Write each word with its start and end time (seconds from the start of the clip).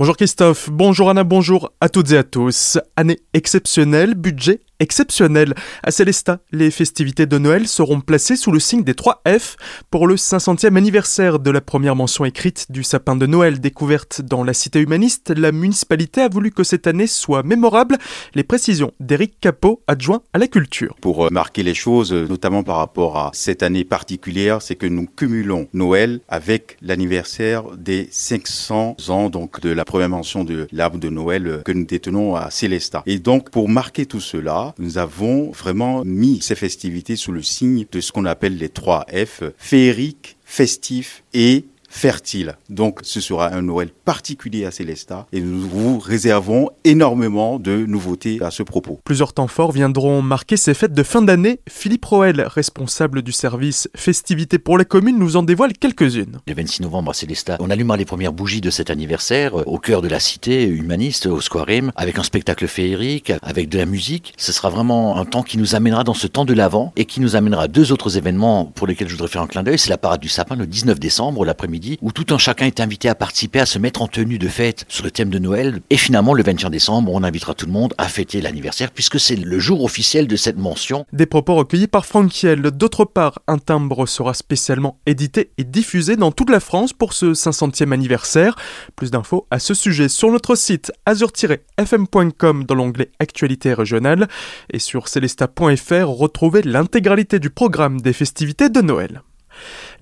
Bonjour 0.00 0.16
Christophe, 0.16 0.70
bonjour 0.70 1.10
Anna, 1.10 1.24
bonjour 1.24 1.74
à 1.82 1.90
toutes 1.90 2.12
et 2.12 2.16
à 2.16 2.24
tous. 2.24 2.78
Année 2.96 3.18
exceptionnelle, 3.34 4.14
budget 4.14 4.60
exceptionnel. 4.80 5.54
À 5.82 5.90
Célestat, 5.90 6.40
les 6.50 6.70
festivités 6.70 7.26
de 7.26 7.38
Noël 7.38 7.68
seront 7.68 8.00
placées 8.00 8.36
sous 8.36 8.50
le 8.50 8.58
signe 8.58 8.82
des 8.82 8.94
3 8.94 9.22
F 9.28 9.56
pour 9.90 10.06
le 10.06 10.16
500e 10.16 10.76
anniversaire 10.76 11.38
de 11.38 11.50
la 11.50 11.60
première 11.60 11.94
mention 11.94 12.24
écrite 12.24 12.66
du 12.70 12.82
sapin 12.82 13.14
de 13.14 13.26
Noël 13.26 13.60
découverte 13.60 14.22
dans 14.22 14.42
la 14.42 14.54
cité 14.54 14.80
humaniste. 14.80 15.32
La 15.36 15.52
municipalité 15.52 16.22
a 16.22 16.28
voulu 16.28 16.50
que 16.50 16.64
cette 16.64 16.86
année 16.86 17.06
soit 17.06 17.42
mémorable. 17.42 17.98
Les 18.34 18.42
précisions 18.42 18.92
d'Éric 18.98 19.38
Capot, 19.40 19.82
adjoint 19.86 20.22
à 20.32 20.38
la 20.38 20.48
culture. 20.48 20.96
Pour 21.00 21.26
euh, 21.26 21.30
marquer 21.30 21.62
les 21.62 21.74
choses, 21.74 22.12
notamment 22.12 22.62
par 22.62 22.76
rapport 22.76 23.18
à 23.18 23.30
cette 23.34 23.62
année 23.62 23.84
particulière, 23.84 24.62
c'est 24.62 24.76
que 24.76 24.86
nous 24.86 25.06
cumulons 25.06 25.68
Noël 25.74 26.20
avec 26.28 26.76
l'anniversaire 26.82 27.64
des 27.76 28.08
500 28.10 28.96
ans 29.08 29.30
donc 29.30 29.60
de 29.60 29.70
la 29.70 29.84
première 29.84 30.08
mention 30.08 30.44
de 30.44 30.66
l'arbre 30.72 30.98
de 30.98 31.08
Noël 31.08 31.62
que 31.64 31.72
nous 31.72 31.84
détenons 31.84 32.34
à 32.34 32.50
Célestat. 32.50 33.02
Et 33.06 33.18
donc 33.18 33.50
pour 33.50 33.68
marquer 33.68 34.06
tout 34.06 34.20
cela, 34.20 34.69
nous 34.78 34.98
avons 34.98 35.50
vraiment 35.50 36.04
mis 36.04 36.40
ces 36.40 36.54
festivités 36.54 37.16
sous 37.16 37.32
le 37.32 37.42
signe 37.42 37.86
de 37.90 38.00
ce 38.00 38.12
qu'on 38.12 38.24
appelle 38.24 38.56
les 38.56 38.68
trois 38.68 39.06
F, 39.12 39.42
féerique, 39.56 40.36
festif 40.44 41.22
et 41.34 41.64
fertile. 41.90 42.56
Donc 42.70 43.00
ce 43.02 43.20
sera 43.20 43.52
un 43.52 43.62
Noël 43.62 43.90
particulier 44.04 44.64
à 44.64 44.70
Célestat 44.70 45.26
et 45.32 45.40
nous 45.40 45.68
vous 45.68 45.98
réservons 45.98 46.70
énormément 46.84 47.58
de 47.58 47.84
nouveautés 47.84 48.38
à 48.42 48.50
ce 48.50 48.62
propos. 48.62 49.00
Plusieurs 49.04 49.34
temps 49.34 49.48
forts 49.48 49.72
viendront 49.72 50.22
marquer 50.22 50.56
ces 50.56 50.72
fêtes 50.72 50.94
de 50.94 51.02
fin 51.02 51.20
d'année. 51.20 51.60
Philippe 51.68 52.04
Roel, 52.04 52.40
responsable 52.42 53.22
du 53.22 53.32
service 53.32 53.88
festivités 53.94 54.58
pour 54.58 54.78
la 54.78 54.84
commune, 54.84 55.18
nous 55.18 55.36
en 55.36 55.42
dévoile 55.42 55.72
quelques-unes. 55.72 56.38
Le 56.46 56.54
26 56.54 56.82
novembre 56.82 57.10
à 57.10 57.14
Célestat, 57.14 57.56
on 57.60 57.70
allumera 57.70 57.96
les 57.96 58.04
premières 58.04 58.32
bougies 58.32 58.60
de 58.60 58.70
cet 58.70 58.88
anniversaire 58.88 59.58
euh, 59.58 59.64
au 59.66 59.78
cœur 59.78 60.00
de 60.00 60.08
la 60.08 60.20
cité 60.20 60.64
humaniste, 60.64 61.26
au 61.26 61.40
Squarim, 61.40 61.90
avec 61.96 62.18
un 62.18 62.22
spectacle 62.22 62.68
féerique, 62.68 63.32
avec 63.42 63.68
de 63.68 63.78
la 63.78 63.84
musique. 63.84 64.32
Ce 64.36 64.52
sera 64.52 64.70
vraiment 64.70 65.16
un 65.16 65.24
temps 65.24 65.42
qui 65.42 65.58
nous 65.58 65.74
amènera 65.74 66.04
dans 66.04 66.14
ce 66.14 66.28
temps 66.28 66.44
de 66.44 66.54
l'avant 66.54 66.92
et 66.96 67.04
qui 67.04 67.20
nous 67.20 67.34
amènera 67.34 67.64
à 67.64 67.68
deux 67.68 67.90
autres 67.90 68.16
événements 68.16 68.66
pour 68.66 68.86
lesquels 68.86 69.08
je 69.08 69.14
voudrais 69.14 69.28
faire 69.28 69.42
un 69.42 69.48
clin 69.48 69.64
d'œil. 69.64 69.78
C'est 69.78 69.90
la 69.90 69.98
parade 69.98 70.20
du 70.20 70.28
sapin 70.28 70.54
le 70.54 70.66
19 70.66 71.00
décembre, 71.00 71.44
l'après-midi 71.44 71.79
où 72.02 72.12
tout 72.12 72.26
un 72.34 72.38
chacun 72.38 72.66
est 72.66 72.80
invité 72.80 73.08
à 73.08 73.14
participer, 73.14 73.60
à 73.60 73.66
se 73.66 73.78
mettre 73.78 74.02
en 74.02 74.08
tenue 74.08 74.38
de 74.38 74.48
fête 74.48 74.84
sur 74.88 75.04
le 75.04 75.10
thème 75.10 75.30
de 75.30 75.38
Noël. 75.38 75.80
Et 75.90 75.96
finalement, 75.96 76.34
le 76.34 76.42
21 76.42 76.70
décembre, 76.70 77.12
on 77.12 77.22
invitera 77.22 77.54
tout 77.54 77.66
le 77.66 77.72
monde 77.72 77.94
à 77.98 78.08
fêter 78.08 78.40
l'anniversaire 78.40 78.90
puisque 78.90 79.20
c'est 79.20 79.36
le 79.36 79.58
jour 79.58 79.84
officiel 79.84 80.26
de 80.26 80.36
cette 80.36 80.58
mention. 80.58 81.06
Des 81.12 81.26
propos 81.26 81.54
recueillis 81.54 81.86
par 81.86 82.06
Frankiel. 82.06 82.62
D'autre 82.62 83.04
part, 83.04 83.40
un 83.46 83.58
timbre 83.58 84.06
sera 84.06 84.34
spécialement 84.34 84.98
édité 85.06 85.50
et 85.58 85.64
diffusé 85.64 86.16
dans 86.16 86.32
toute 86.32 86.50
la 86.50 86.60
France 86.60 86.92
pour 86.92 87.12
ce 87.12 87.32
500e 87.32 87.92
anniversaire. 87.92 88.56
Plus 88.96 89.10
d'infos 89.10 89.46
à 89.50 89.58
ce 89.58 89.74
sujet 89.74 90.08
sur 90.08 90.30
notre 90.30 90.54
site 90.54 90.92
azur-fm.com 91.06 92.64
dans 92.64 92.74
l'onglet 92.74 93.10
Actualité 93.18 93.74
régionale 93.74 94.28
et 94.72 94.78
sur 94.78 95.08
celesta.fr 95.08 96.06
retrouvez 96.06 96.62
l'intégralité 96.62 97.38
du 97.38 97.50
programme 97.50 98.00
des 98.00 98.12
festivités 98.12 98.68
de 98.68 98.80
Noël. 98.80 99.22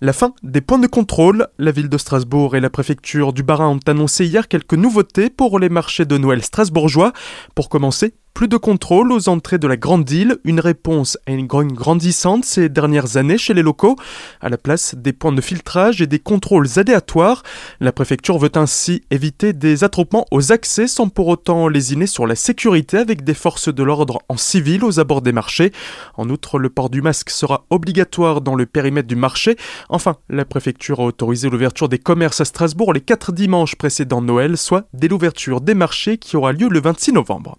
La 0.00 0.12
fin 0.12 0.34
des 0.42 0.60
points 0.60 0.78
de 0.78 0.86
contrôle. 0.86 1.48
La 1.58 1.72
ville 1.72 1.88
de 1.88 1.98
Strasbourg 1.98 2.56
et 2.56 2.60
la 2.60 2.70
préfecture 2.70 3.32
du 3.32 3.42
Bas-Rhin 3.42 3.68
ont 3.68 3.80
annoncé 3.86 4.26
hier 4.26 4.48
quelques 4.48 4.74
nouveautés 4.74 5.30
pour 5.30 5.58
les 5.58 5.68
marchés 5.68 6.04
de 6.04 6.18
Noël 6.18 6.42
strasbourgeois. 6.42 7.12
Pour 7.54 7.68
commencer, 7.68 8.14
plus 8.34 8.48
de 8.48 8.56
contrôle 8.56 9.10
aux 9.10 9.28
entrées 9.28 9.58
de 9.58 9.66
la 9.66 9.76
Grande 9.76 10.08
Île, 10.10 10.38
une 10.44 10.60
réponse 10.60 11.18
à 11.26 11.32
une 11.32 11.46
grogne 11.46 11.72
grandissante 11.72 12.44
ces 12.44 12.68
dernières 12.68 13.16
années 13.16 13.36
chez 13.36 13.52
les 13.52 13.62
locaux. 13.62 13.96
À 14.40 14.48
la 14.48 14.56
place 14.56 14.94
des 14.94 15.12
points 15.12 15.32
de 15.32 15.40
filtrage 15.40 16.00
et 16.00 16.06
des 16.06 16.20
contrôles 16.20 16.68
aléatoires, 16.76 17.42
la 17.80 17.90
préfecture 17.90 18.38
veut 18.38 18.52
ainsi 18.54 19.02
éviter 19.10 19.52
des 19.52 19.82
attroupements 19.82 20.24
aux 20.30 20.52
accès 20.52 20.86
sans 20.86 21.08
pour 21.08 21.26
autant 21.26 21.66
lésiner 21.66 22.06
sur 22.06 22.26
la 22.26 22.36
sécurité 22.36 22.98
avec 22.98 23.24
des 23.24 23.34
forces 23.34 23.74
de 23.74 23.82
l'ordre 23.82 24.20
en 24.28 24.36
civil 24.36 24.84
aux 24.84 25.00
abords 25.00 25.22
des 25.22 25.32
marchés. 25.32 25.72
En 26.16 26.30
outre, 26.30 26.58
le 26.58 26.70
port 26.70 26.90
du 26.90 27.02
masque 27.02 27.30
sera 27.30 27.66
obligatoire 27.70 28.40
dans 28.40 28.54
le 28.54 28.66
périmètre 28.66 29.08
du 29.08 29.16
marché. 29.16 29.56
Enfin, 29.88 30.16
la 30.28 30.44
préfecture 30.44 31.00
a 31.00 31.04
autorisé 31.04 31.50
l'ouverture 31.50 31.88
des 31.88 31.98
commerces 31.98 32.40
à 32.40 32.44
Strasbourg 32.44 32.92
les 32.92 33.00
quatre 33.00 33.32
dimanches 33.32 33.76
précédant 33.76 34.22
Noël, 34.22 34.56
soit 34.56 34.86
dès 34.92 35.08
l'ouverture 35.08 35.60
des 35.60 35.74
marchés 35.74 36.18
qui 36.18 36.36
aura 36.36 36.52
lieu 36.52 36.68
le 36.68 36.80
26 36.80 37.12
novembre. 37.12 37.58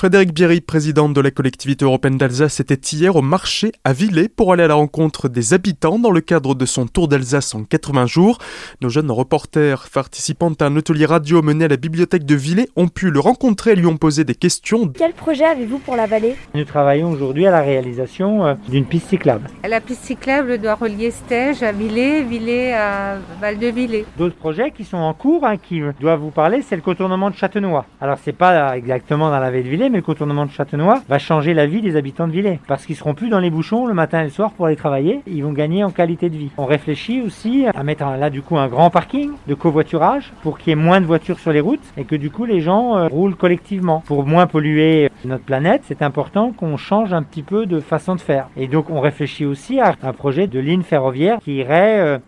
Frédéric 0.00 0.32
Bierry, 0.32 0.62
président 0.62 1.10
de 1.10 1.20
la 1.20 1.30
collectivité 1.30 1.84
européenne 1.84 2.16
d'Alsace, 2.16 2.58
était 2.58 2.96
hier 2.96 3.16
au 3.16 3.20
marché 3.20 3.70
à 3.84 3.92
Villers 3.92 4.30
pour 4.30 4.50
aller 4.50 4.62
à 4.62 4.66
la 4.66 4.72
rencontre 4.72 5.28
des 5.28 5.52
habitants 5.52 5.98
dans 5.98 6.10
le 6.10 6.22
cadre 6.22 6.54
de 6.54 6.64
son 6.64 6.86
tour 6.86 7.06
d'Alsace 7.06 7.54
en 7.54 7.64
80 7.64 8.06
jours. 8.06 8.38
Nos 8.80 8.88
jeunes 8.88 9.10
reporters 9.10 9.90
participant 9.92 10.52
à 10.58 10.64
un 10.64 10.76
atelier 10.78 11.04
radio 11.04 11.42
mené 11.42 11.66
à 11.66 11.68
la 11.68 11.76
bibliothèque 11.76 12.24
de 12.24 12.34
Villers 12.34 12.70
ont 12.76 12.88
pu 12.88 13.10
le 13.10 13.20
rencontrer 13.20 13.72
et 13.72 13.76
lui 13.76 13.84
ont 13.84 13.98
posé 13.98 14.24
des 14.24 14.34
questions. 14.34 14.88
Quel 14.88 15.12
projet 15.12 15.44
avez-vous 15.44 15.80
pour 15.80 15.96
la 15.96 16.06
vallée? 16.06 16.34
Nous 16.54 16.64
travaillons 16.64 17.10
aujourd'hui 17.10 17.46
à 17.46 17.50
la 17.50 17.60
réalisation 17.60 18.46
euh, 18.46 18.54
d'une 18.70 18.86
piste 18.86 19.08
cyclable. 19.10 19.50
La 19.68 19.82
piste 19.82 20.04
cyclable 20.04 20.56
doit 20.56 20.76
relier 20.76 21.10
Stège 21.10 21.62
à 21.62 21.72
Villers, 21.72 22.22
Villers 22.22 22.72
à 22.72 23.18
Val-de-Villers. 23.38 24.06
D'autres 24.16 24.36
projets 24.36 24.70
qui 24.70 24.84
sont 24.84 24.96
en 24.96 25.12
cours, 25.12 25.44
hein, 25.44 25.58
qui 25.58 25.82
doivent 26.00 26.20
vous 26.20 26.30
parler, 26.30 26.62
c'est 26.62 26.76
le 26.76 26.80
contournement 26.80 27.28
de 27.28 27.36
Châtenois. 27.36 27.84
Alors 28.00 28.16
c'est 28.24 28.32
pas 28.32 28.78
exactement 28.78 29.28
dans 29.28 29.38
la 29.38 29.50
ville 29.50 29.64
de 29.64 29.68
Villers, 29.68 29.89
mais 29.90 29.98
le 29.98 30.02
contournement 30.02 30.46
de 30.46 30.50
Châtenois 30.50 31.02
va 31.08 31.18
changer 31.18 31.54
la 31.54 31.66
vie 31.66 31.82
des 31.82 31.96
habitants 31.96 32.26
de 32.26 32.32
Villers. 32.32 32.60
Parce 32.66 32.86
qu'ils 32.86 32.96
seront 32.96 33.14
plus 33.14 33.28
dans 33.28 33.38
les 33.38 33.50
bouchons 33.50 33.86
le 33.86 33.94
matin 33.94 34.20
et 34.20 34.24
le 34.24 34.30
soir 34.30 34.52
pour 34.52 34.66
aller 34.66 34.76
travailler. 34.76 35.20
Ils 35.26 35.42
vont 35.42 35.52
gagner 35.52 35.84
en 35.84 35.90
qualité 35.90 36.30
de 36.30 36.36
vie. 36.36 36.50
On 36.56 36.66
réfléchit 36.66 37.20
aussi 37.20 37.66
à 37.66 37.82
mettre 37.82 38.04
là 38.04 38.30
du 38.30 38.42
coup 38.42 38.56
un 38.56 38.68
grand 38.68 38.90
parking 38.90 39.32
de 39.46 39.54
covoiturage 39.54 40.32
pour 40.42 40.58
qu'il 40.58 40.70
y 40.70 40.72
ait 40.72 40.76
moins 40.76 41.00
de 41.00 41.06
voitures 41.06 41.38
sur 41.38 41.52
les 41.52 41.60
routes 41.60 41.80
et 41.96 42.04
que 42.04 42.16
du 42.16 42.30
coup 42.30 42.44
les 42.44 42.60
gens 42.60 42.96
euh, 42.96 43.08
roulent 43.08 43.36
collectivement. 43.36 44.02
Pour 44.06 44.24
moins 44.24 44.46
polluer 44.46 45.10
notre 45.24 45.44
planète, 45.44 45.82
c'est 45.84 46.02
important 46.02 46.52
qu'on 46.52 46.76
change 46.76 47.12
un 47.12 47.22
petit 47.22 47.42
peu 47.42 47.66
de 47.66 47.80
façon 47.80 48.14
de 48.14 48.20
faire. 48.20 48.48
Et 48.56 48.68
donc 48.68 48.90
on 48.90 49.00
réfléchit 49.00 49.44
aussi 49.44 49.80
à 49.80 49.94
un 50.02 50.12
projet 50.12 50.46
de 50.46 50.58
ligne 50.58 50.82
ferroviaire 50.82 51.38
qui 51.42 51.56
irait 51.56 52.00
euh, 52.00 52.18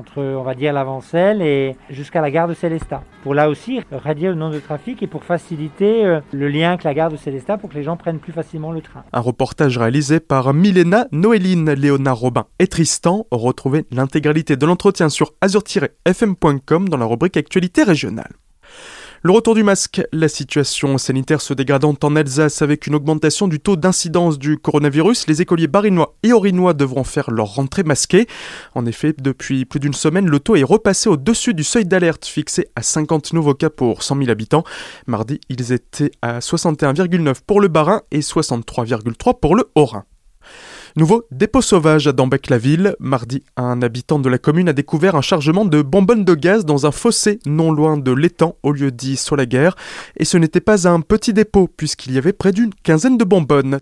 entre, 0.00 0.22
on 0.22 0.42
va 0.42 0.54
dire, 0.54 0.72
l'avancelle 0.72 1.42
et 1.42 1.76
jusqu'à 1.90 2.20
la 2.20 2.30
gare 2.30 2.48
de 2.48 2.54
Célestat. 2.54 3.02
Pour 3.22 3.34
là 3.34 3.48
aussi 3.48 3.80
radier 3.92 4.28
le 4.28 4.34
nombre 4.34 4.54
de 4.54 4.60
trafic 4.60 5.02
et 5.02 5.06
pour 5.06 5.24
faciliter 5.24 6.04
euh, 6.04 6.20
le 6.32 6.48
lien 6.48 6.70
avec 6.70 6.84
la 6.84 6.94
gare 6.94 7.10
de 7.10 7.16
Célestat 7.16 7.58
pour 7.58 7.70
que 7.70 7.74
les 7.74 7.82
gens 7.82 7.96
prennent 7.96 8.18
plus 8.18 8.32
facilement 8.32 8.72
le 8.72 8.80
train. 8.80 9.04
Un 9.12 9.20
reportage 9.20 9.78
réalisé 9.78 10.20
par 10.20 10.52
Milena, 10.54 11.06
Noéline, 11.12 11.72
Léonard 11.72 12.18
Robin 12.18 12.46
et 12.58 12.66
Tristan. 12.66 13.26
Retrouvez 13.30 13.84
l'intégralité 13.90 14.56
de 14.56 14.66
l'entretien 14.66 15.08
sur 15.08 15.32
azur-fm.com 15.40 16.88
dans 16.88 16.96
la 16.96 17.06
rubrique 17.06 17.36
Actualité 17.36 17.82
régionale. 17.82 18.32
Le 19.22 19.32
retour 19.32 19.54
du 19.54 19.62
masque, 19.62 20.00
la 20.14 20.30
situation 20.30 20.96
sanitaire 20.96 21.42
se 21.42 21.52
dégradant 21.52 21.94
en 22.02 22.16
Alsace 22.16 22.62
avec 22.62 22.86
une 22.86 22.94
augmentation 22.94 23.48
du 23.48 23.60
taux 23.60 23.76
d'incidence 23.76 24.38
du 24.38 24.56
coronavirus, 24.56 25.26
les 25.26 25.42
écoliers 25.42 25.66
barinois 25.66 26.16
et 26.22 26.32
orinois 26.32 26.72
devront 26.72 27.04
faire 27.04 27.30
leur 27.30 27.54
rentrée 27.54 27.82
masquée. 27.82 28.26
En 28.74 28.86
effet, 28.86 29.12
depuis 29.18 29.66
plus 29.66 29.78
d'une 29.78 29.92
semaine, 29.92 30.26
le 30.26 30.40
taux 30.40 30.56
est 30.56 30.62
repassé 30.62 31.10
au-dessus 31.10 31.52
du 31.52 31.64
seuil 31.64 31.84
d'alerte 31.84 32.24
fixé 32.24 32.68
à 32.76 32.82
50 32.82 33.34
nouveaux 33.34 33.52
cas 33.52 33.68
pour 33.68 34.02
100 34.02 34.16
000 34.20 34.30
habitants. 34.30 34.64
Mardi, 35.06 35.38
ils 35.50 35.70
étaient 35.72 36.12
à 36.22 36.38
61,9 36.38 37.40
pour 37.46 37.60
le 37.60 37.68
Barin 37.68 38.00
et 38.10 38.20
63,3 38.20 39.38
pour 39.38 39.54
le 39.54 39.70
Haut-Rhin. 39.74 40.06
Nouveau 40.96 41.24
dépôt 41.30 41.62
sauvage 41.62 42.08
à 42.08 42.12
Dambec-la-Ville. 42.12 42.96
Mardi, 42.98 43.44
un 43.56 43.80
habitant 43.80 44.18
de 44.18 44.28
la 44.28 44.38
commune 44.38 44.68
a 44.68 44.72
découvert 44.72 45.14
un 45.14 45.20
chargement 45.20 45.64
de 45.64 45.82
bonbonnes 45.82 46.24
de 46.24 46.34
gaz 46.34 46.64
dans 46.64 46.86
un 46.86 46.90
fossé 46.90 47.38
non 47.46 47.70
loin 47.70 47.96
de 47.96 48.10
l'étang 48.10 48.56
au 48.62 48.72
lieu 48.72 48.90
dit 48.90 49.16
sur 49.16 49.36
la 49.36 49.46
guerre. 49.46 49.76
Et 50.16 50.24
ce 50.24 50.36
n'était 50.36 50.60
pas 50.60 50.88
un 50.88 51.00
petit 51.00 51.32
dépôt 51.32 51.68
puisqu'il 51.68 52.12
y 52.12 52.18
avait 52.18 52.32
près 52.32 52.52
d'une 52.52 52.74
quinzaine 52.82 53.18
de 53.18 53.24
bonbonnes. 53.24 53.78